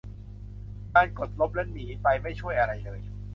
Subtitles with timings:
[0.93, 2.99] การกดลบและหนีไปไม่ช่วยอะไรเลย